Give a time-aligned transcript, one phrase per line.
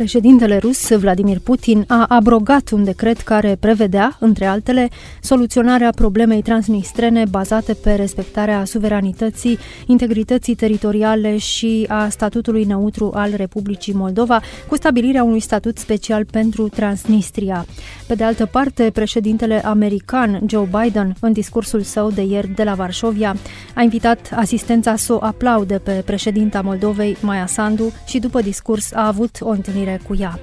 [0.00, 4.88] Președintele rus Vladimir Putin a abrogat un decret care prevedea, între altele,
[5.20, 13.92] soluționarea problemei transnistrene bazate pe respectarea suveranității, integrității teritoriale și a statutului neutru al Republicii
[13.92, 17.66] Moldova, cu stabilirea unui statut special pentru Transnistria.
[18.06, 22.74] Pe de altă parte, președintele american Joe Biden, în discursul său de ieri de la
[22.74, 23.36] Varșovia,
[23.74, 29.06] a invitat asistența să o aplaude pe președinta Moldovei, Maia Sandu, și după discurs a
[29.06, 30.38] avut o întâlnire întâlnire cu ea.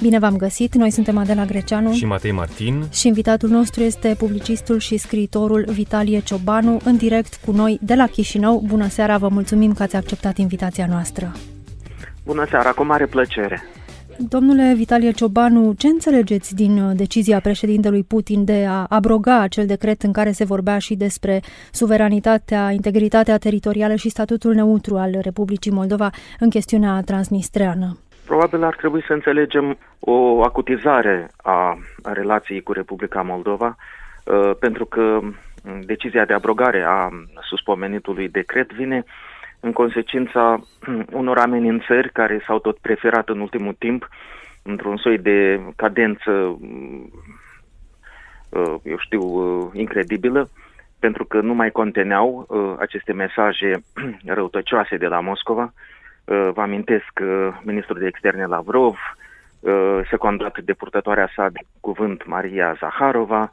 [0.00, 4.78] Bine v-am găsit, noi suntem Adela Greceanu și Matei Martin și invitatul nostru este publicistul
[4.78, 8.62] și scriitorul Vitalie Ciobanu, în direct cu noi de la Chișinău.
[8.66, 11.32] Bună seara, vă mulțumim că ați acceptat invitația noastră.
[12.24, 13.62] Bună seara, cu mare plăcere.
[14.18, 20.02] Domnule Vitalie Ciobanu, ce înțelegeți din uh, decizia președintelui Putin de a abroga acel decret
[20.02, 21.42] în care se vorbea și despre
[21.72, 27.98] suveranitatea, integritatea teritorială și statutul neutru al Republicii Moldova în chestiunea transnistreană?
[28.26, 33.76] Probabil ar trebui să înțelegem o acutizare a, relației cu Republica Moldova,
[34.24, 35.20] uh, pentru că
[35.84, 37.08] decizia de abrogare a
[37.40, 39.04] suspomenitului decret vine
[39.60, 40.60] în consecința
[41.20, 44.08] unor amenințări care s-au tot preferat în ultimul timp
[44.62, 46.30] într-un soi de cadență,
[48.48, 50.48] uh, eu știu, uh, incredibilă,
[50.98, 52.46] pentru că nu mai conteneau
[52.78, 53.82] aceste mesaje
[54.24, 55.93] răutăcioase de la Moscova, Uh,
[56.24, 58.96] vă amintesc uh, ministrul de externe Lavrov,
[59.60, 63.50] uh, secundat de purtătoarea sa de cuvânt Maria Zaharova,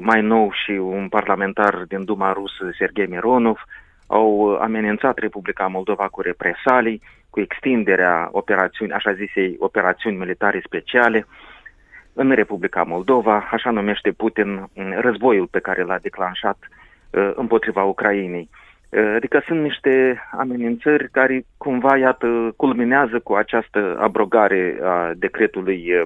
[0.00, 3.64] mai nou și un parlamentar din Duma rusă, Sergei Mironov,
[4.06, 11.26] au amenințat Republica Moldova cu represalii, cu extinderea operațiuni, așa zisei operațiuni militare speciale
[12.12, 14.68] în Republica Moldova, așa numește Putin
[15.00, 16.58] războiul pe care l-a declanșat
[17.34, 18.48] împotriva Ucrainei.
[18.92, 26.02] Eh, adică sunt niște amenințări care cumva, iată, culminează cu această abrogare a decretului eh,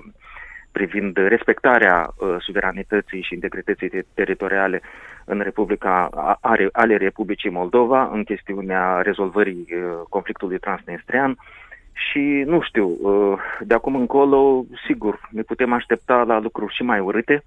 [0.76, 4.82] privind respectarea uh, suveranității și integrității teritoriale
[5.24, 6.08] în Republica
[6.40, 11.36] ale, ale Republicii Moldova în chestiunea rezolvării uh, conflictului transnistrian.
[11.92, 17.00] Și nu știu, uh, de acum încolo, sigur, ne putem aștepta la lucruri și mai
[17.00, 17.42] urâte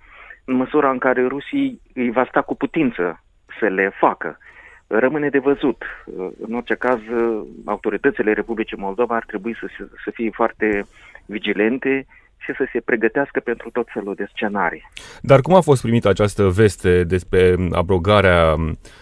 [0.45, 3.23] în măsura în care rusii îi va sta cu putință
[3.59, 4.37] să le facă
[4.89, 5.83] rămâne de văzut.
[6.47, 6.99] În orice caz,
[7.65, 9.67] autoritățile Republicii Moldova ar trebui să,
[10.03, 10.85] să fie foarte
[11.25, 12.05] vigilente
[12.37, 14.89] și să se pregătească pentru tot felul de scenarii.
[15.21, 18.55] Dar cum a fost primită această veste despre abrogarea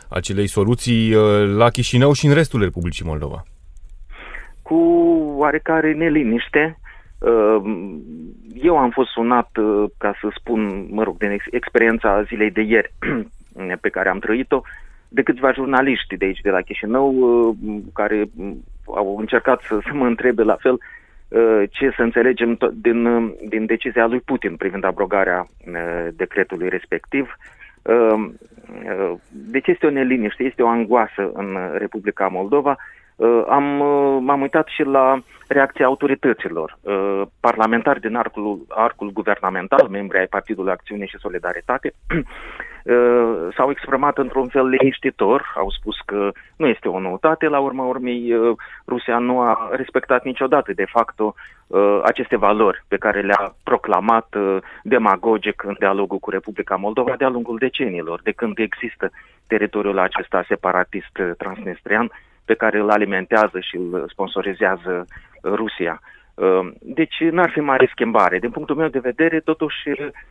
[0.09, 1.23] acelei soluții uh,
[1.55, 3.43] la Chișinău și în restul Republicii Moldova?
[4.61, 4.75] Cu
[5.37, 6.79] oarecare neliniște.
[7.19, 7.61] Uh,
[8.53, 12.93] eu am fost sunat, uh, ca să spun, mă rog, din experiența zilei de ieri
[13.81, 14.61] pe care am trăit-o,
[15.09, 17.55] de câțiva jurnaliști de aici, de la Chișinău, uh,
[17.93, 18.29] care
[18.85, 23.65] au încercat să, să mă întrebe la fel uh, ce să înțelegem din, uh, din
[23.65, 25.47] decizia lui Putin privind abrogarea
[26.13, 27.37] decretului respectiv.
[29.29, 32.96] Deci este o neliniște, este o angoasă în Republica Moldova Uh,
[33.49, 36.77] am, uh, m-am uitat și la reacția autorităților.
[36.81, 41.93] Uh, parlamentari din arcul, arcul guvernamental, membri ai Partidului Acțiune și Solidaritate,
[43.55, 48.33] s-au exprimat într-un fel liniștitor, au spus că nu este o noutate, la urma urmei
[48.87, 51.35] Rusia nu a respectat niciodată de facto
[52.03, 54.35] aceste valori pe care le-a proclamat
[54.83, 59.09] demagogic în dialogul cu Republica Moldova de-a lungul deceniilor, de când există
[59.47, 62.11] teritoriul acesta separatist transnistrian,
[62.47, 65.05] pe care îl alimentează și îl sponsorizează
[65.43, 66.01] Rusia.
[66.33, 68.39] Uh, deci n-ar fi mare schimbare.
[68.39, 69.77] Din punctul meu de vedere, totuși,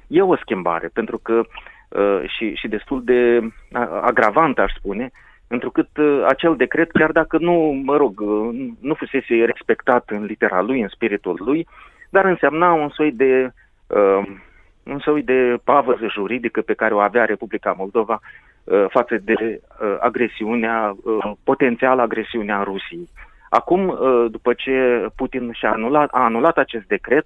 [0.07, 1.43] e o schimbare, pentru că
[1.89, 3.41] uh, și, și destul de
[4.01, 5.11] agravant, aș spune,
[5.49, 8.21] întrucât uh, acel decret, chiar dacă nu, mă rog,
[8.81, 11.67] nu fusese respectat în litera lui, în spiritul lui,
[12.11, 13.51] dar însemna un soi de
[14.83, 18.46] un soi de pavăză juridică pe care o avea Republica Moldova Uh,
[18.89, 23.09] față de uh, agresiunea, uh, potențială agresiunea Rusiei.
[23.51, 23.99] Acum,
[24.31, 27.25] după ce Putin și-a anulat, a anulat acest decret,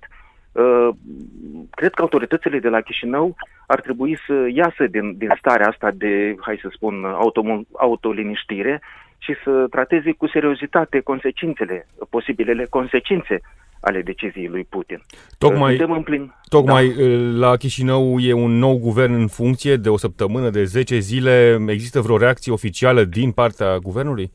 [1.70, 6.34] cred că autoritățile de la Chișinău ar trebui să iasă din, din starea asta de,
[6.40, 8.80] hai să spun, auto, autoliniștire
[9.18, 13.40] și să trateze cu seriozitate consecințele, posibilele consecințe
[13.80, 15.02] ale deciziei lui Putin.
[15.38, 16.34] Tocmai, în plin...
[16.48, 17.46] tocmai da.
[17.46, 21.64] la Chișinău e un nou guvern în funcție de o săptămână, de 10 zile.
[21.68, 24.30] Există vreo reacție oficială din partea guvernului?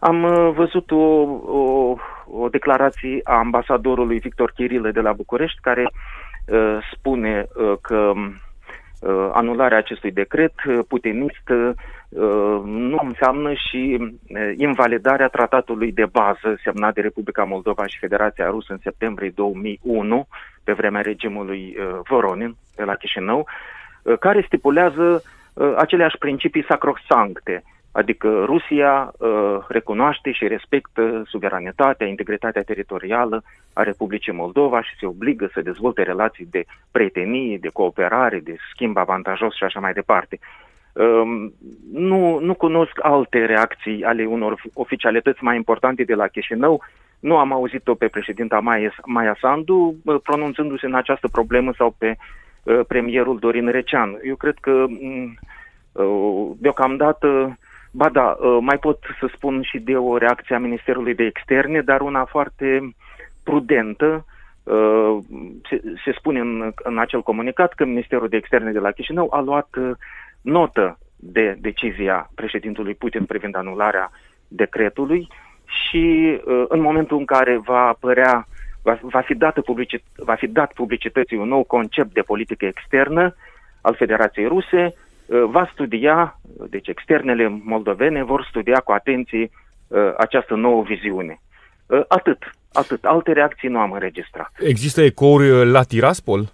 [0.00, 1.94] Am uh, văzut o, o,
[2.26, 5.90] o declarație a ambasadorului Victor Chirile de la București care
[6.46, 11.70] uh, spune uh, că uh, anularea acestui decret uh, putinist uh,
[12.64, 18.72] nu înseamnă și uh, invalidarea tratatului de bază semnat de Republica Moldova și Federația Rusă
[18.72, 20.26] în septembrie 2001,
[20.64, 23.48] pe vremea regimului uh, Voronin de la Chișinău,
[24.02, 25.22] uh, care stipulează
[25.54, 27.62] uh, aceleași principii sacrosancte
[27.96, 35.50] Adică Rusia uh, recunoaște și respectă suveranitatea, integritatea teritorială a Republicii Moldova și se obligă
[35.52, 40.38] să dezvolte relații de prietenie, de cooperare, de schimb avantajos și așa mai departe.
[40.94, 41.50] Uh,
[41.92, 46.82] nu, nu cunosc alte reacții ale unor oficialități mai importante de la Chișinău.
[47.20, 52.16] Nu am auzit-o pe președinta Maia, Maia Sandu uh, pronunțându-se în această problemă sau pe
[52.62, 54.18] uh, premierul Dorin Recean.
[54.22, 55.38] Eu cred că mm,
[55.92, 57.58] uh, deocamdată
[57.96, 61.80] Ba da, ă, mai pot să spun și de o reacție a Ministerului de Externe,
[61.80, 62.94] dar una foarte
[63.42, 64.24] prudentă.
[64.66, 65.18] Ă,
[65.68, 69.40] se, se spune în, în acel comunicat că Ministerul de Externe de la Chișinău a
[69.40, 69.96] luat ă,
[70.44, 74.10] notă de decizia președintului Putin privind anularea
[74.48, 75.28] decretului
[75.64, 76.38] și
[76.68, 78.46] în momentul în care va apărea,
[78.82, 83.34] va, va, fi, dată publicit, va fi dat publicității un nou concept de politică externă
[83.80, 84.94] al Federației Ruse,
[85.26, 89.50] Uh, va studia, deci externele moldovene vor studia cu atenție
[89.86, 91.40] uh, această nouă viziune.
[91.86, 92.38] Uh, atât,
[92.72, 93.04] atât.
[93.04, 94.52] Alte reacții nu am înregistrat.
[94.58, 96.52] Există ecouri la Tiraspol?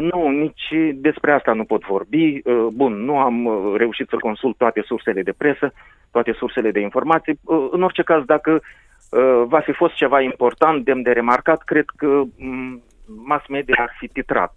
[0.00, 2.42] Nu, nici despre asta nu pot vorbi.
[2.72, 5.72] Bun, nu am reușit să consult toate sursele de presă,
[6.10, 7.40] toate sursele de informații.
[7.70, 8.60] În orice caz, dacă
[9.44, 12.82] va fi fost ceva important, demn de remarcat, cred că mm,
[13.24, 14.52] mass media ar fi titrat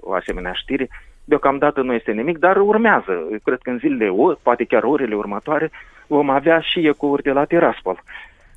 [0.00, 0.88] o asemenea știre
[1.24, 3.28] Deocamdată nu este nimic, dar urmează.
[3.44, 4.12] Cred că în zilele,
[4.42, 5.70] poate chiar orele următoare,
[6.06, 8.02] vom avea și ecouri de la Tiraspol.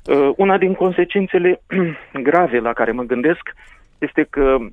[0.04, 1.60] Uh, una din consecințele
[2.28, 3.54] grave la care mă gândesc
[3.98, 4.66] este că uh,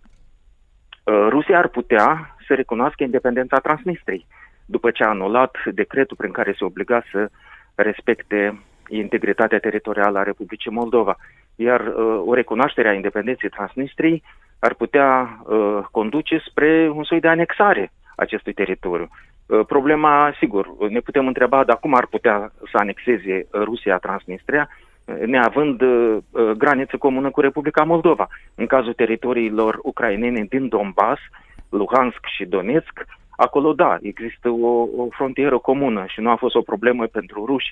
[1.06, 4.26] Rusia ar putea să recunoască independența Transnistriei,
[4.66, 7.30] după ce a anulat decretul prin care se obliga să
[7.76, 11.16] respecte integritatea teritorială a Republicii Moldova.
[11.56, 14.24] Iar uh, o recunoaștere a independenței Transnistriei
[14.60, 19.10] ar putea uh, conduce spre un soi de anexare acestui teritoriu.
[19.46, 24.93] Uh, problema, sigur, ne putem întreba dar cum ar putea să anexeze Rusia Transnistria, uh,
[25.06, 28.28] neavând uh, uh, graniță comună cu Republica Moldova.
[28.56, 31.22] În cazul teritoriilor ucrainene din Donbass,
[31.70, 36.62] Luhansk și Donetsk, acolo da, există o, o frontieră comună și nu a fost o
[36.62, 37.72] problemă pentru ruși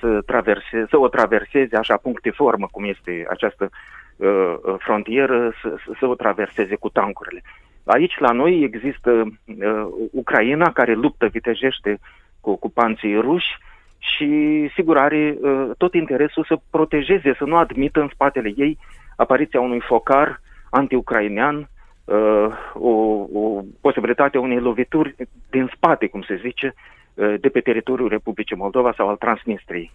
[0.00, 3.70] să, traverse, să o traverseze așa punctiformă cum este această
[4.16, 7.42] uh, frontieră, să, să o traverseze cu tancurile.
[7.84, 11.98] Aici la noi există uh, Ucraina care luptă vitejește
[12.40, 13.58] cu ocupanții ruși
[13.98, 18.78] și sigur are uh, tot interesul să protejeze, să nu admită în spatele ei
[19.16, 20.40] apariția unui focar
[20.70, 21.68] anti-ucrainean,
[22.04, 22.90] uh, o,
[23.32, 25.14] o posibilitate unei lovituri
[25.50, 26.74] din spate, cum se zice,
[27.14, 29.90] uh, de pe teritoriul Republicii Moldova sau al Transnistriei.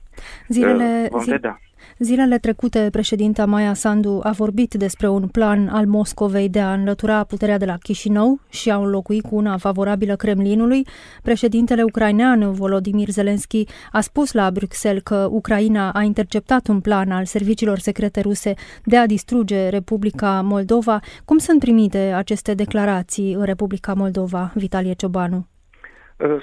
[0.48, 1.60] Zilele, uh, vom vedea.
[1.98, 7.24] Zilele trecute, președinta Maia Sandu a vorbit despre un plan al Moscovei de a înlătura
[7.24, 10.86] puterea de la Chișinău și a înlocui cu una favorabilă Kremlinului.
[11.24, 17.26] Președintele ucrainean Volodymyr Zelensky a spus la Bruxelles că Ucraina a interceptat un plan al
[17.26, 18.54] serviciilor secrete ruse
[18.86, 21.00] de a distruge Republica Moldova.
[21.26, 25.48] Cum sunt primite aceste declarații în Republica Moldova, Vitalie Ciobanu?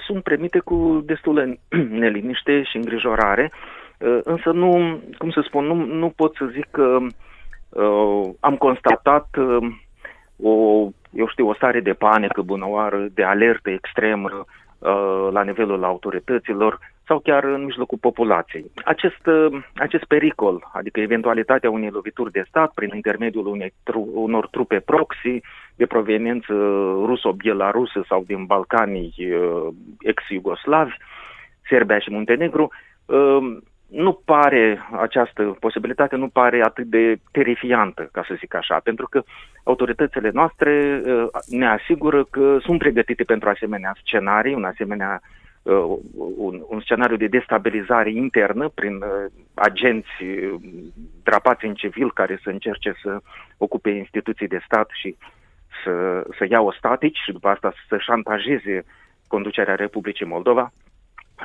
[0.07, 1.57] Sunt primite cu destulă
[2.01, 3.51] neliniște și îngrijorare.
[3.53, 3.80] Uh,
[4.23, 6.97] însă nu, cum să spun, nu, nu pot să zic că
[7.69, 9.67] uh, am constatat uh,
[10.43, 16.79] o, eu știu, o stare de panică bunăoară, de alertă extremă uh, la nivelul autorităților
[17.07, 18.71] sau chiar în mijlocul populației.
[18.85, 24.47] Acest, uh, acest pericol, adică eventualitatea unei lovituri de stat prin intermediul unei tru, unor
[24.47, 25.41] trupe proxy
[25.75, 26.53] de proveniență
[27.05, 29.67] ruso-bielarusă sau din Balcanii uh,
[29.99, 30.95] ex-iugoslavi,
[31.69, 32.71] Serbia și Muntenegru,
[33.05, 33.57] uh,
[33.91, 39.23] nu pare, această posibilitate nu pare atât de terifiantă, ca să zic așa, pentru că
[39.63, 45.21] autoritățile noastre uh, ne asigură că sunt pregătite pentru asemenea scenarii, un asemenea
[45.61, 45.97] uh,
[46.37, 50.25] un, un scenariu de destabilizare internă prin uh, agenți
[51.23, 53.19] drapați în civil care să încerce să
[53.57, 55.15] ocupe instituții de stat și
[55.83, 58.83] să, să ia o statici și după asta să șantajeze
[59.27, 60.71] conducerea Republicii Moldova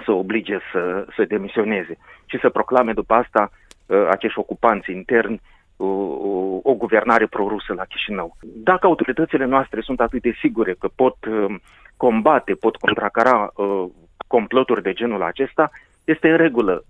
[0.05, 3.51] să oblige să, să demisioneze și să proclame după asta
[3.87, 5.41] uh, acești ocupanți interni
[5.77, 8.37] o, o, o guvernare prorusă la Chișinău.
[8.43, 11.55] Dacă autoritățile noastre sunt atât de sigure că pot uh,
[11.97, 13.85] combate, pot contracara uh,
[14.27, 15.71] comploturi de genul acesta,
[16.05, 16.85] este în regulă.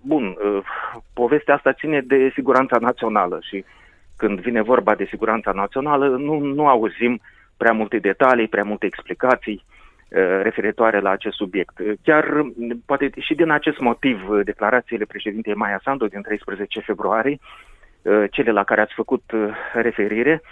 [0.00, 0.36] Bun,
[1.14, 3.64] povestea asta ține de siguranța națională și
[4.16, 7.20] când vine vorba de siguranța națională nu, nu auzim
[7.56, 9.64] prea multe detalii, prea multe explicații
[10.42, 11.72] referitoare la acest subiect.
[12.02, 12.44] Chiar,
[12.86, 17.38] poate și din acest motiv, declarațiile președintei Maia Sandu din 13 februarie,
[18.30, 19.22] cele la care ați făcut
[19.72, 20.42] referire,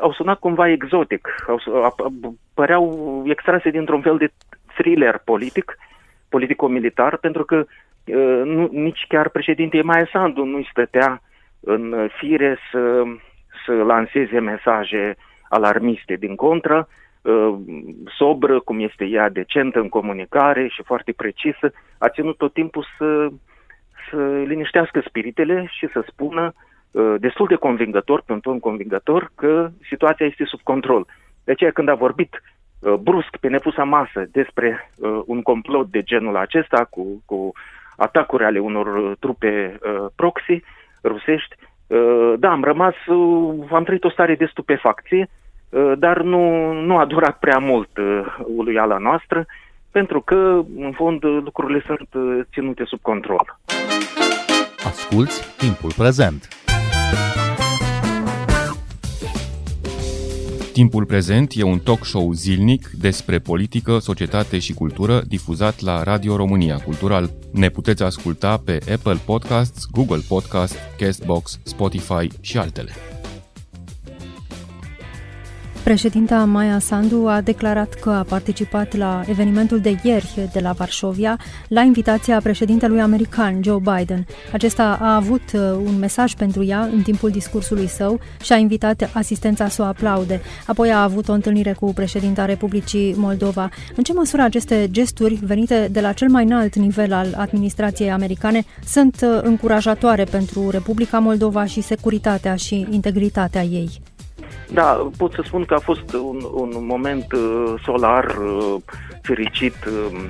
[0.00, 1.60] au sunat cumva exotic, au,
[2.54, 4.32] păreau extrase dintr-un fel de
[4.76, 5.76] thriller politic,
[6.28, 7.64] politico-militar, pentru că
[8.44, 11.22] nu, nici chiar președintele Maia Sandu nu-i stătea
[11.60, 13.02] în fire să,
[13.66, 15.16] să lanseze mesaje
[15.48, 16.14] alarmiste.
[16.14, 16.88] Din contră,
[18.18, 23.28] sobră, cum este ea, decentă în comunicare și foarte precisă, a ținut tot timpul să,
[24.10, 26.54] să liniștească spiritele și să spună
[27.18, 31.06] destul de convingător, pe un ton convingător, că situația este sub control.
[31.44, 32.42] De aceea când a vorbit
[32.80, 37.52] uh, brusc pe nepusa masă despre uh, un complot de genul acesta cu, cu
[37.96, 40.62] atacuri ale unor uh, trupe uh, proxy
[41.02, 41.54] rusești,
[41.86, 45.49] uh, da, am rămas, uh, am trăit o stare de stupefacție, uh,
[45.98, 49.46] dar nu, nu a durat prea mult uh, uluiala noastră,
[49.90, 53.58] pentru că, în fond, lucrurile sunt uh, ținute sub control.
[54.84, 56.48] Asculți timpul prezent!
[60.72, 66.36] Timpul prezent e un talk show zilnic despre politică, societate și cultură difuzat la Radio
[66.36, 67.30] România Cultural.
[67.52, 72.90] Ne puteți asculta pe Apple Podcasts, Google Podcasts, Castbox, Spotify și altele.
[75.84, 81.38] Președinta Maia Sandu a declarat că a participat la evenimentul de ieri de la Varșovia
[81.68, 84.26] la invitația președintelui american Joe Biden.
[84.52, 89.10] Acesta a avut uh, un mesaj pentru ea în timpul discursului său și a invitat
[89.12, 90.40] asistența să o aplaude.
[90.66, 93.68] Apoi a avut o întâlnire cu președinta Republicii Moldova.
[93.96, 98.64] În ce măsură aceste gesturi venite de la cel mai înalt nivel al administrației americane
[98.84, 104.00] sunt uh, încurajatoare pentru Republica Moldova și securitatea și integritatea ei?
[104.72, 108.74] Da, pot să spun că a fost un, un moment uh, solar uh,
[109.22, 110.20] fericit uh,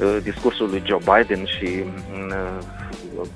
[0.00, 1.84] uh, discursul lui Joe Biden și
[2.28, 3.26] uh,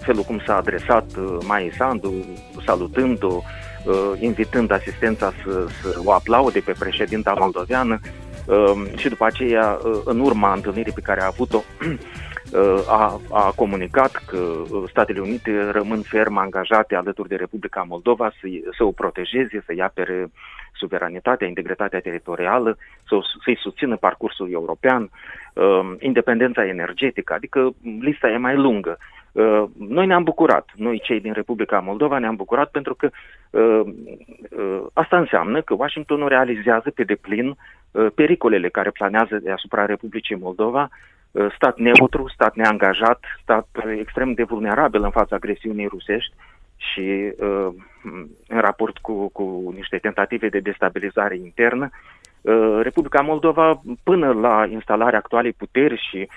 [0.00, 2.24] felul cum s-a adresat uh, Mai Sandu,
[2.66, 3.42] salutând-o,
[3.84, 8.00] uh, invitând asistența să, să o aplaude pe președinta moldoveană
[8.46, 11.62] uh, și după aceea, uh, în urma întâlnirii pe care a avut-o,
[12.88, 18.46] a, a comunicat că uh, Statele Unite rămân ferm angajate alături de Republica Moldova să,
[18.76, 20.30] să o protejeze, să-i apere
[20.72, 22.76] suveranitatea, integritatea teritorială,
[23.08, 25.10] să, să-i susțină parcursul european,
[25.54, 28.98] uh, independența energetică, adică lista e mai lungă.
[29.32, 33.10] Uh, noi ne-am bucurat, noi cei din Republica Moldova ne-am bucurat pentru că
[34.92, 37.56] asta înseamnă că Washingtonul realizează pe deplin
[38.14, 41.11] pericolele care planează deasupra Republicii Moldova Uh,
[41.54, 46.34] stat neutru, stat neangajat, stat uh, extrem de vulnerabil în fața agresiunii rusești
[46.76, 47.68] și uh,
[48.48, 51.90] în raport cu, cu niște tentative de destabilizare internă.
[52.82, 56.28] Republica Moldova, până la instalarea actualei puteri și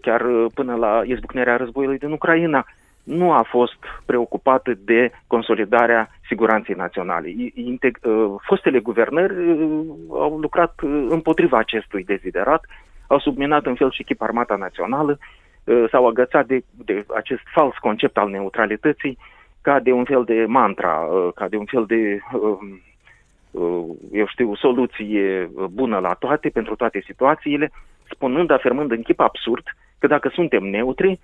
[0.00, 0.22] chiar
[0.54, 2.66] până la izbucnirea războiului din Ucraina,
[3.02, 7.34] nu a fost preocupată de consolidarea siguranței naționale.
[8.46, 9.34] Fostele guvernări
[10.10, 10.74] au lucrat
[11.08, 12.64] împotriva acestui deziderat
[13.06, 15.18] au subminat în fel și chip armata națională,
[15.64, 19.18] uh, s-au agățat de, de acest fals concept al neutralității
[19.60, 22.80] ca de un fel de mantra, uh, ca de un fel de, um,
[23.50, 27.70] uh, eu știu, soluție bună la toate, pentru toate situațiile,
[28.10, 29.66] spunând, afirmând în chip absurd
[29.98, 31.20] că dacă suntem neutri,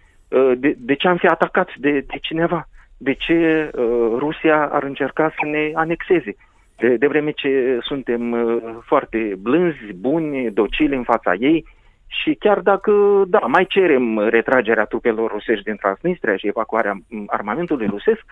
[0.56, 2.68] de, de ce am fi atacați de, de cineva?
[2.96, 3.70] De ce
[4.16, 6.36] Rusia ar încerca să ne anexeze?
[6.80, 11.64] De, de vreme ce suntem uh, foarte blânzi, buni, docili în fața ei
[12.06, 12.92] și chiar dacă,
[13.28, 16.94] da, mai cerem retragerea trupelor rusești din Transnistria și evacuarea
[17.26, 18.22] armamentului rusesc,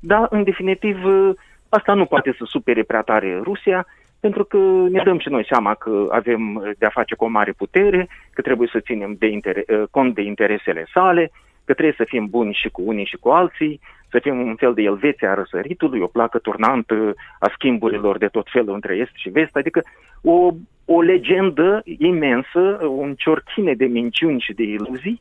[0.00, 1.30] da, în definitiv, uh,
[1.68, 3.86] asta nu poate să supere prea tare Rusia,
[4.20, 4.56] pentru că
[4.90, 8.68] ne dăm și noi seama că avem de-a face cu o mare putere, că trebuie
[8.72, 11.30] să ținem de inter- uh, cont de interesele sale,
[11.64, 14.74] că trebuie să fim buni și cu unii și cu alții, să fim un fel
[14.74, 19.28] de Elveția a răsăritului, o placă turnantă a schimburilor de tot felul între est și
[19.28, 19.80] vest, adică
[20.22, 20.50] o,
[20.84, 25.20] o legendă imensă, un ciorchine de minciuni și de iluzii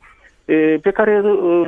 [0.82, 1.22] pe care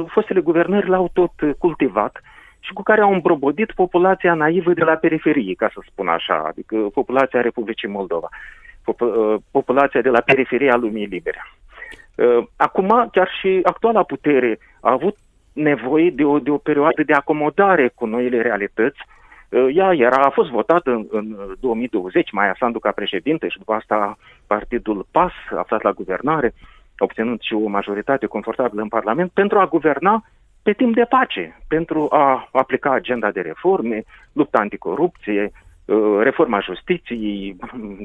[0.08, 2.22] fostele guvernări l-au tot cultivat
[2.60, 6.76] și cu care au îmbrobodit populația naivă de la periferie, ca să spun așa, adică
[6.76, 8.30] populația Republicii Moldova,
[9.52, 11.42] populația de la periferia lumii libere.
[12.56, 15.16] Acum, chiar și actuala putere a avut
[15.58, 19.00] nevoie de o, de o perioadă de acomodare cu noile realități.
[19.50, 23.74] Uh, ea era, a fost votată în, în 2020, Maia Sandu ca președinte și după
[23.74, 26.54] asta partidul PAS, aflat la guvernare,
[26.98, 30.24] obținut și o majoritate confortabilă în Parlament, pentru a guverna
[30.64, 35.52] pe timp de pace, pentru a aplica agenda de reforme, lupta anticorupție,
[35.86, 37.56] uh, reforma justiției,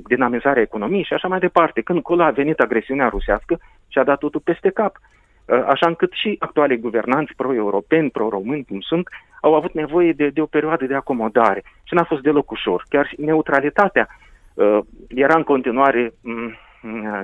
[0.06, 1.80] dinamizarea economiei și așa mai departe.
[1.80, 4.96] Când colo a venit agresiunea rusească și a dat totul peste cap.
[5.44, 9.08] Uh, așa încât și actualii guvernanți pro-europeni, pro-români, cum sunt,
[9.40, 12.84] au avut nevoie de, de o perioadă de acomodare și n-a fost deloc ușor.
[12.88, 14.08] Chiar și neutralitatea
[14.54, 16.56] uh, era în continuare um,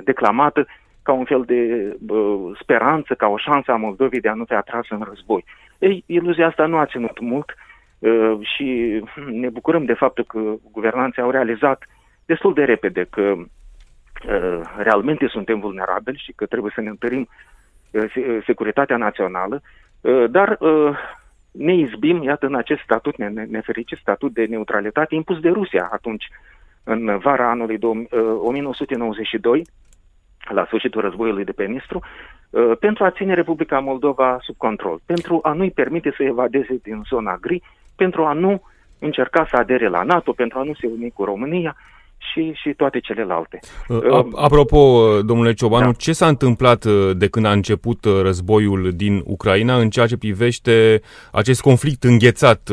[0.04, 0.66] declamată
[1.02, 4.54] ca un fel de uh, speranță, ca o șansă a Moldovei de a nu fi
[4.54, 5.44] atrasă în război.
[5.78, 7.54] Ei, iluzia asta nu a ținut mult
[7.98, 10.40] uh, și ne bucurăm de faptul că
[10.72, 11.82] guvernanții au realizat
[12.24, 17.56] destul de repede că uh, realmente suntem vulnerabili și că trebuie să ne întărim uh,
[18.44, 19.62] securitatea națională,
[20.00, 20.96] uh, dar uh,
[21.50, 23.16] ne izbim, iată, în acest statut,
[23.46, 26.28] nefericit statut de neutralitate impus de Rusia atunci,
[26.84, 27.78] în vara anului
[28.38, 29.66] 1992,
[30.48, 32.02] la sfârșitul războiului de pe Nistru,
[32.50, 37.02] uh, pentru a ține Republica Moldova sub control, pentru a nu-i permite să evadeze din
[37.08, 37.62] zona gri,
[37.96, 38.62] pentru a nu
[38.98, 41.76] încerca să adere la NATO, pentru a nu se uni cu România
[42.18, 43.58] și, și toate celelalte.
[43.88, 45.92] Uh, apropo, domnule Ciobanu, da.
[45.92, 51.00] ce s-a întâmplat uh, de când a început războiul din Ucraina în ceea ce privește
[51.32, 52.70] acest conflict înghețat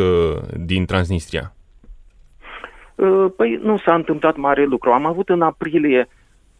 [0.55, 1.53] din Transnistria?
[3.35, 4.91] Păi nu s-a întâmplat mare lucru.
[4.91, 6.07] Am avut în aprilie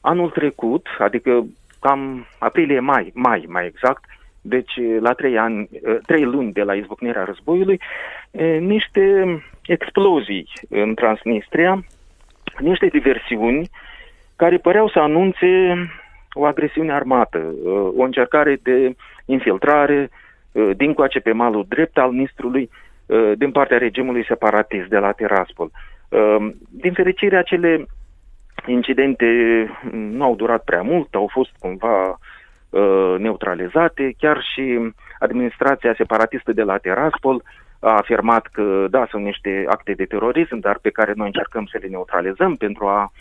[0.01, 1.45] Anul trecut, adică
[1.79, 4.03] cam aprilie-mai, mai mai exact,
[4.41, 5.69] deci la trei, ani,
[6.05, 7.79] trei luni de la izbucnirea războiului,
[8.59, 9.25] niște
[9.65, 11.83] explozii în Transnistria,
[12.59, 13.69] niște diversiuni
[14.35, 15.47] care păreau să anunțe
[16.33, 17.53] o agresiune armată,
[17.97, 18.95] o încercare de
[19.25, 20.09] infiltrare
[20.75, 22.69] din coace pe malul drept al Nistrului
[23.35, 25.71] din partea regimului separatist de la Tiraspol.
[26.69, 27.85] Din fericire, acele
[28.65, 29.25] incidente
[29.91, 32.19] nu au durat prea mult, au fost cumva
[32.69, 37.43] uh, neutralizate, chiar și administrația separatistă de la Teraspol
[37.87, 41.77] a afirmat că da, sunt niște acte de terorism, dar pe care noi încercăm să
[41.81, 43.11] le neutralizăm pentru a,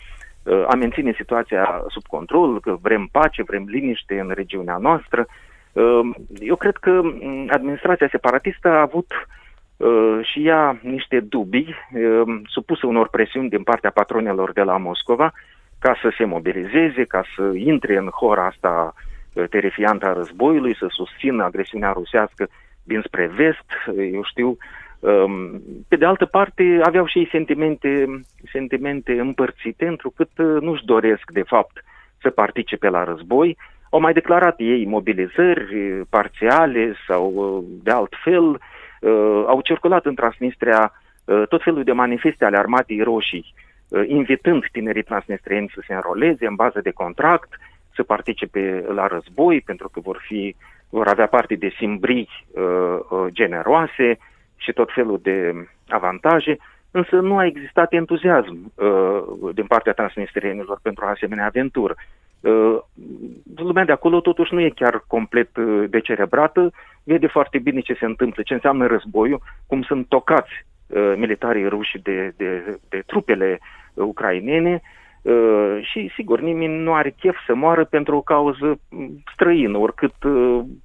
[0.43, 5.25] uh, a menține situația sub control, că vrem pace, vrem liniște în regiunea noastră.
[5.71, 5.99] Uh,
[6.39, 9.43] eu cred că mm, administrația separatistă a avut uh,
[9.77, 15.33] Uh, și ea niște dubii uh, supuse unor presiuni din partea patronelor de la Moscova
[15.79, 18.93] ca să se mobilizeze, ca să intre în hora asta
[19.33, 22.47] uh, terifiantă a războiului, să susțină agresiunea rusească
[22.85, 24.57] dinspre vest, eu știu.
[24.99, 28.21] Um, pe de altă parte, aveau și ei sentimente,
[28.51, 31.83] sentimente împărțite, întrucât nu-și doresc, de fapt,
[32.21, 33.57] să participe la război.
[33.89, 35.65] Au mai declarat ei mobilizări
[36.09, 40.91] parțiale sau de alt fel, uh, au circulat în Transnistria
[41.25, 43.53] uh, tot felul de manifeste ale Armatei Roșii,
[43.87, 47.49] uh, invitând tinerii transnistrieni să se înroleze în bază de contract,
[47.95, 50.55] să participe la război, pentru că vor, fi,
[50.97, 52.63] vor avea parte de simbriți uh,
[53.09, 54.17] uh, generoase
[54.55, 56.57] și tot felul de avantaje,
[56.91, 61.95] însă nu a existat entuziasm uh, din partea transnistrienilor pentru asemenea aventură.
[62.39, 62.77] Uh,
[63.55, 66.71] lumea de acolo totuși nu e chiar complet uh, decerebrată,
[67.03, 70.51] vede foarte bine ce se întâmplă, ce înseamnă războiul, cum sunt tocați
[70.87, 73.59] uh, militarii ruși de, de, de trupele
[73.93, 74.81] ucrainene
[75.81, 80.13] și, sigur, nimeni nu are chef să moară pentru o cauză mm, străină, oricât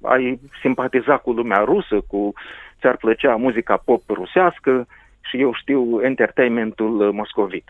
[0.01, 2.33] ai simpatiza cu lumea rusă, cu
[2.79, 4.87] ți-ar plăcea muzica pop rusească
[5.21, 7.65] și, eu știu, entertainmentul moscovit.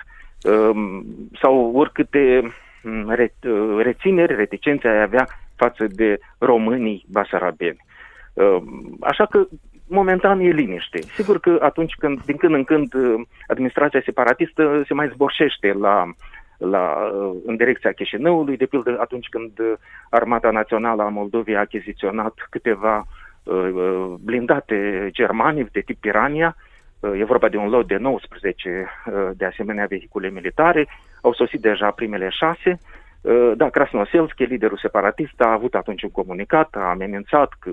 [1.42, 2.52] Sau oricâte
[2.84, 7.86] Mm, uh, rețineri, reticențe ai avea față de românii basarabeni.
[8.34, 8.62] Uh,
[9.00, 9.48] așa că
[9.88, 11.02] momentan e liniște.
[11.02, 16.06] Sigur că atunci când, din când în când, uh, administrația separatistă se mai zborșește la,
[16.70, 17.12] la,
[17.46, 19.52] în direcția Chișinăului, de pildă atunci când
[20.10, 23.04] Armata Națională a Moldovei a achiziționat câteva
[24.20, 26.56] blindate germane de tip Pirania,
[27.02, 28.88] E vorba de un lot de 19
[29.34, 30.88] de asemenea vehicule militare.
[31.22, 32.80] Au sosit deja primele șase.
[33.56, 37.72] Da, Krasnoselski, liderul separatist, a avut atunci un comunicat, a amenințat că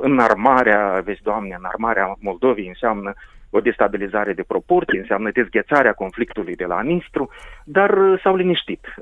[0.00, 3.12] înarmarea, vezi, Doamne, înarmarea Moldovei înseamnă
[3.50, 7.30] o destabilizare de proporții, înseamnă dezghețarea conflictului de la Nistru,
[7.64, 8.94] dar s-au liniștit,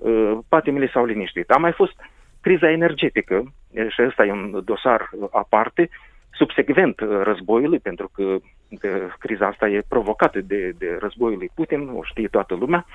[0.49, 1.51] patimile s-au liniștit.
[1.51, 1.95] A mai fost
[2.41, 3.53] criza energetică,
[3.89, 5.89] și ăsta e un dosar aparte,
[6.37, 8.37] subsecvent uh, războiului, pentru că
[8.69, 12.87] de, criza asta e provocată de, de războiul lui Putin, o știe toată lumea,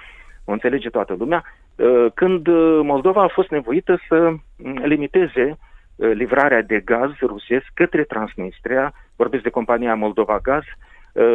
[0.45, 1.43] o înțelege toată lumea,
[1.75, 5.57] uh, când uh, Moldova a fost nevoită să mm, limiteze
[5.95, 10.63] livrarea de gaz rusesc către Transnistria, vorbesc de compania Moldova Gaz,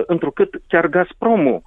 [0.06, 1.62] întrucât chiar Gazpromul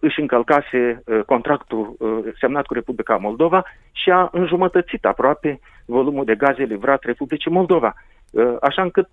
[0.00, 1.96] își încălcase contractul
[2.40, 7.94] semnat cu Republica Moldova și a înjumătățit aproape volumul de gaze livrat Republicii Moldova.
[8.60, 9.08] Așa încât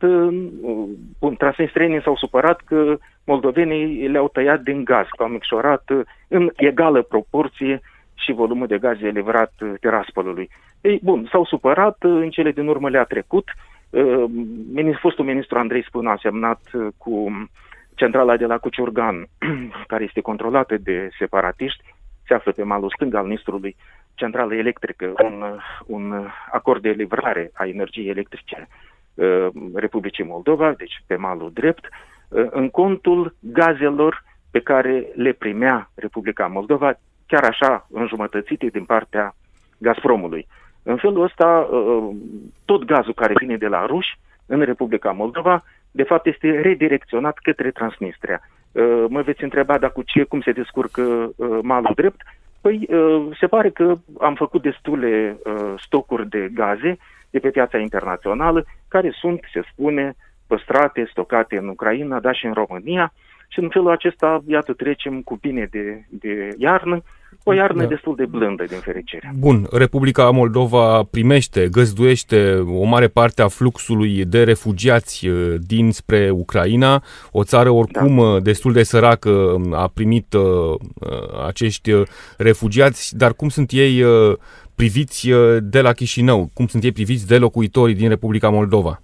[1.19, 5.83] bun, transnistrienii s-au supărat că moldovenii le-au tăiat din gaz, că au micșorat
[6.27, 7.81] în egală proporție
[8.13, 10.49] și volumul de gaze livrat Tiraspolului.
[10.81, 13.49] Ei, bun, s-au supărat, în cele din urmă le-a trecut.
[15.01, 16.61] Fostul ministru Andrei Spân a semnat
[16.97, 17.31] cu
[17.99, 19.27] centrala de la Cuciurgan,
[19.91, 21.83] care este controlată de separatiști,
[22.27, 23.75] se află pe malul stâng al ministrului
[24.13, 25.43] centrală electrică, un,
[25.85, 28.67] un acord de livrare a energiei electrice
[29.13, 35.89] uh, Republicii Moldova, deci pe malul drept, uh, în contul gazelor pe care le primea
[35.95, 36.93] Republica Moldova,
[37.27, 39.35] chiar așa înjumătățite din partea
[39.77, 40.47] Gazpromului.
[40.83, 42.15] În felul ăsta, uh,
[42.65, 47.71] tot gazul care vine de la ruși în Republica Moldova de fapt este redirecționat către
[47.71, 48.41] Transnistria.
[48.71, 52.21] Uh, mă veți întreba dacă cu ce, cum se descurcă uh, malul drept?
[52.61, 55.37] Păi uh, se pare că am făcut destule
[55.77, 56.97] stocuri de gaze
[57.29, 60.15] de pe piața internațională, care sunt, se spune,
[60.47, 63.13] păstrate, stocate în Ucraina, dar și în România,
[63.51, 67.03] și în felul acesta, iată, trecem cu bine de, de iarnă,
[67.43, 67.87] o iarnă da.
[67.87, 69.33] destul de blândă, din fericire.
[69.37, 77.03] Bun, Republica Moldova primește, găzduiește o mare parte a fluxului de refugiați uh, dinspre Ucraina,
[77.31, 78.21] o țară oricum da.
[78.21, 80.75] Uh, destul de săracă um, a primit uh,
[81.47, 81.91] acești
[82.37, 84.03] refugiați, dar cum sunt ei
[84.75, 85.29] priviți
[85.61, 86.49] de la Chișinău?
[86.53, 89.01] Cum sunt ei priviți de locuitorii din Republica Moldova?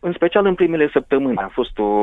[0.00, 2.02] În special în primele săptămâni a fost o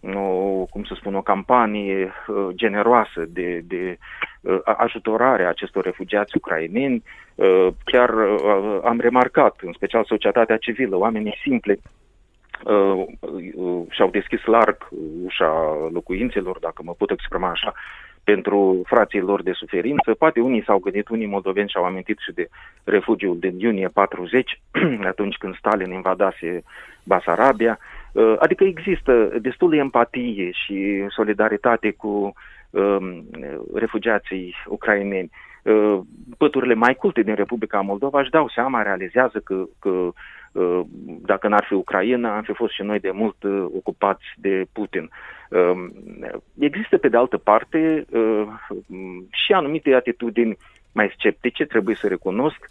[0.00, 3.98] o, cum să spun, o campanie uh, generoasă de, de
[4.40, 7.02] uh, ajutorare a acestor refugiați ucraineni.
[7.34, 11.78] Uh, chiar uh, am remarcat, în special societatea civilă, oamenii simple
[12.64, 14.88] uh, uh, și-au deschis larg
[15.24, 17.74] ușa locuințelor, dacă mă pot exprima așa,
[18.24, 20.14] pentru frații lor de suferință.
[20.14, 22.48] Poate unii s-au gândit, unii moldoveni și-au amintit și de
[22.84, 24.60] refugiul din iunie 40,
[25.12, 26.62] atunci când Stalin invadase
[27.04, 27.78] Basarabia.
[28.12, 32.32] Uh, adică există destul de empatie și solidaritate cu
[32.70, 33.24] um,
[33.74, 35.30] refugiații ucraineni.
[35.62, 36.00] Uh,
[36.36, 40.80] păturile mai culte din Republica Moldova își dau seama, realizează că, că uh,
[41.20, 43.36] dacă n-ar fi Ucraina, am fi fost și noi de mult
[43.76, 45.10] ocupați de Putin.
[45.50, 45.92] Um,
[46.58, 48.06] există, pe de altă parte,
[49.30, 50.56] și anumite atitudini
[50.92, 52.68] mai sceptice, trebuie să recunosc.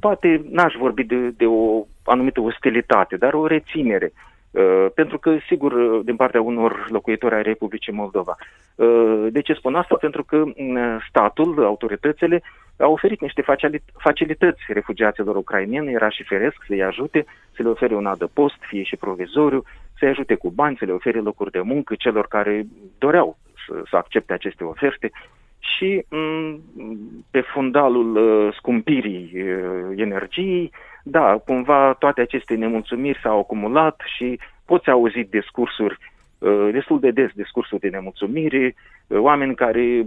[0.00, 4.31] Poate n-aș vorbi de, de o anumită ostilitate, dar o reținere Uh,
[4.94, 8.36] pentru că, sigur, uh, din partea unor locuitori ai Republicii Moldova.
[8.74, 9.94] Uh, de ce spun asta?
[10.00, 12.42] Pentru că mm, statul, autoritățile,
[12.78, 13.44] au oferit niște
[13.98, 18.96] facilități refugiaților ucrainieni, era și feresc să-i ajute, să le ofere un adăpost, fie și
[18.96, 19.64] provizoriu,
[19.98, 22.66] să-i ajute cu bani, să le ofere locuri de muncă celor care
[22.98, 23.36] doreau
[23.66, 25.10] să, să accepte aceste oferte
[25.58, 26.60] și mm,
[27.30, 28.18] pe fundalul
[28.56, 29.32] scumpirii
[29.96, 35.98] energiei, da, cumva toate aceste nemulțumiri s-au acumulat și poți auzi discursuri
[36.38, 38.74] uh, destul de des, discursuri de nemulțumire,
[39.06, 40.06] uh, oameni care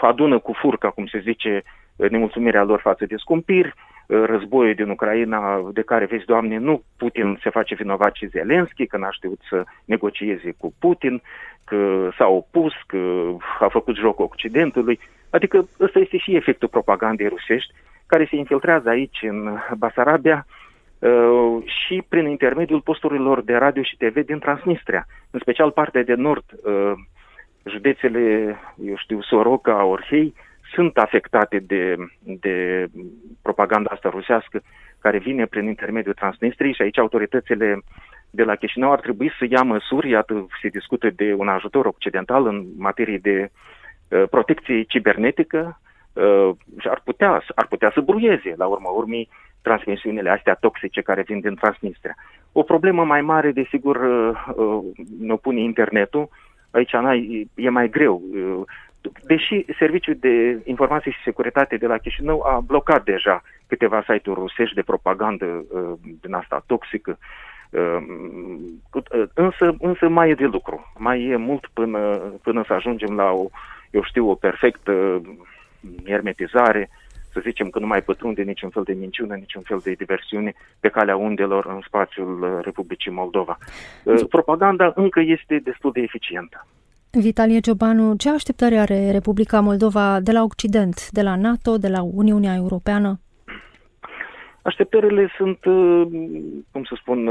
[0.00, 1.62] adună cu furca, cum se zice,
[1.96, 3.74] uh, nemulțumirea lor față de scumpiri,
[4.06, 8.96] războiul din Ucraina, de care, vezi, Doamne, nu Putin se face vinovat și Zelenski, că
[8.96, 11.22] n-a știut să negocieze cu Putin,
[11.64, 12.98] că s-a opus, că
[13.60, 15.00] a făcut jocul Occidentului.
[15.32, 17.72] Adică ăsta este și efectul propagandei rusești,
[18.06, 20.46] care se infiltrează aici în Basarabia
[20.98, 26.14] uh, și prin intermediul posturilor de radio și TV din Transnistria, în special partea de
[26.14, 26.92] nord, uh,
[27.64, 30.34] județele, eu știu, Soroca, Orhei,
[30.74, 32.86] sunt afectate de, de
[33.42, 34.62] propaganda asta rusească
[34.98, 37.82] care vine prin intermediul Transnistriei și aici autoritățile
[38.30, 42.46] de la Chișinău ar trebui să ia măsuri, iată, se discută de un ajutor occidental
[42.46, 43.50] în materie de uh,
[44.30, 45.80] protecție cibernetică,
[46.12, 49.28] uh, și ar putea, ar putea să bruieze, la urma urmei,
[49.62, 52.16] transmisiunile astea toxice care vin din Transnistria.
[52.52, 54.84] O problemă mai mare, desigur, uh, uh,
[55.20, 56.28] ne pune internetul.
[56.70, 56.92] Aici
[57.54, 58.22] e mai greu.
[58.34, 58.62] Uh,
[59.22, 64.74] deși Serviciul de Informații și Securitate de la Chișinău a blocat deja câteva site-uri rusești
[64.74, 65.64] de propagandă
[66.20, 67.18] din asta toxică,
[69.34, 70.92] însă, însă mai e de lucru.
[70.98, 71.98] Mai e mult până,
[72.42, 73.46] până să ajungem la o,
[73.90, 75.22] eu știu, o perfectă
[76.04, 76.90] hermetizare,
[77.32, 80.88] să zicem că nu mai pătrunde niciun fel de minciună, niciun fel de diversiune pe
[80.88, 83.58] calea undelor în spațiul uh, Republicii Moldova.
[84.04, 86.66] Uh, propaganda încă este destul de eficientă.
[87.10, 92.02] Vitalie Ciobanu, ce așteptări are Republica Moldova de la Occident, de la NATO, de la
[92.02, 93.20] Uniunea Europeană?
[94.62, 96.02] Așteptările sunt, uh,
[96.70, 97.30] cum să spun,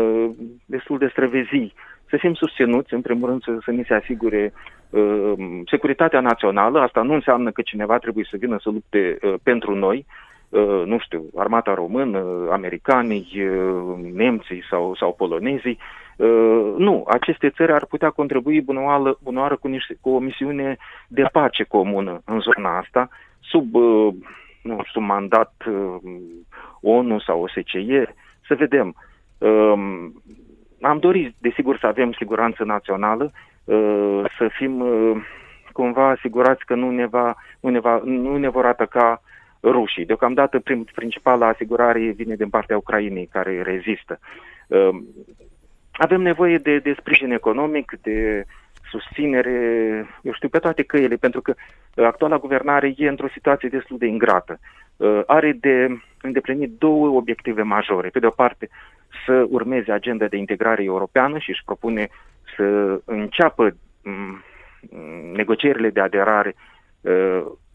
[0.65, 1.73] destul de străvezii.
[2.09, 4.53] Să fim susținuți, în primul rând, să, să ni se asigure
[5.69, 10.05] securitatea națională, asta nu înseamnă că cineva trebuie să vină să lupte pentru noi,
[10.85, 13.27] nu știu, armata română, americanii,
[14.13, 15.77] nemții sau, sau polonezii.
[16.77, 21.63] Nu, aceste țări ar putea contribui bunoară, bunoară cu, niște, cu o misiune de pace
[21.63, 23.73] comună în zona asta, sub,
[24.61, 25.53] nu știu, mandat
[26.81, 28.13] ONU sau OSCE,
[28.47, 28.95] să vedem.
[30.81, 33.31] Am dorit, desigur, să avem siguranță națională,
[34.37, 34.83] să fim
[35.71, 39.21] cumva asigurați că nu ne, va, nu ne, va, nu ne vor ataca
[39.63, 40.05] rușii.
[40.05, 44.19] Deocamdată prim, principala asigurare vine din partea Ucrainei, care rezistă.
[45.91, 48.45] Avem nevoie de, de sprijin economic, de
[48.91, 49.55] susținere,
[50.21, 51.53] eu știu, pe toate căile, pentru că
[51.95, 54.59] actuala guvernare e într-o situație destul de ingrată.
[55.25, 55.87] Are de
[56.21, 58.09] îndeplinit două obiective majore.
[58.09, 58.69] Pe de o parte,
[59.25, 62.07] să urmeze agenda de integrare europeană și își propune
[62.55, 63.75] să înceapă
[65.33, 66.55] negocierile de aderare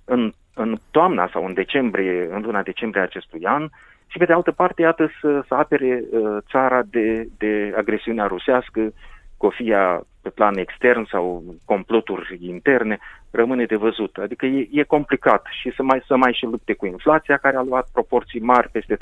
[0.04, 3.68] în, în toamna sau în decembrie, în luna decembrie acestui an,
[4.06, 8.92] și pe de altă parte, iată, să, să apere uh, țara de, de agresiunea rusească,
[9.36, 12.98] cofia pe plan extern sau comploturi interne,
[13.30, 14.16] rămâne de văzut.
[14.16, 17.62] Adică e, e complicat și să mai, să mai și lupte cu inflația, care a
[17.62, 18.98] luat proporții mari, peste 30%,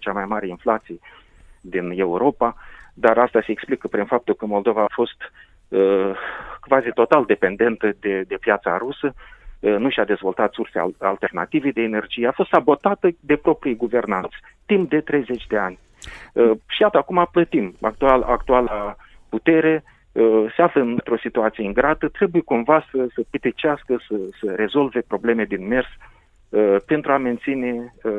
[0.00, 0.98] cea mai mare inflație
[1.60, 2.56] din Europa,
[2.94, 5.18] dar asta se explică prin faptul că Moldova a fost
[5.68, 6.10] uh,
[6.60, 9.14] quasi total dependentă de, de piața rusă,
[9.60, 14.36] uh, nu și-a dezvoltat surse alternative de energie, a fost sabotată de proprii guvernanți
[14.66, 15.78] timp de 30 de ani.
[16.32, 17.74] Uh, și iată, acum plătim.
[17.80, 18.96] Actual, actuala
[19.28, 19.91] putere uh,
[20.56, 25.66] se află într-o situație ingrată, trebuie cumva să, să pitecească, să, să rezolve probleme din
[25.66, 25.86] mers
[26.48, 28.12] uh, pentru a menține uh,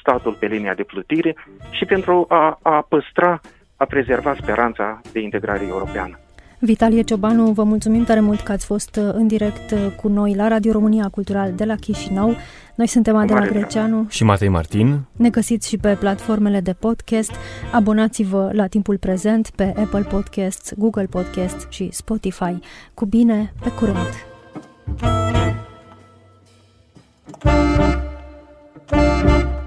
[0.00, 1.36] statul pe linia de plutire
[1.70, 3.40] și pentru a, a păstra,
[3.76, 6.18] a prezerva speranța de integrare europeană.
[6.62, 10.34] Vitalie Ciobanu, vă mulțumim tare mult că ați fost uh, în direct uh, cu noi
[10.34, 12.36] la Radio România Cultural de la Chișinău.
[12.74, 15.00] Noi suntem Adela Greceanu și Matei Martin.
[15.12, 17.32] Ne găsiți și pe platformele de podcast.
[17.72, 22.58] Abonați-vă la timpul prezent pe Apple Podcasts, Google Podcasts și Spotify.
[22.94, 24.28] Cu bine, pe curând!
[28.90, 29.59] Thank you.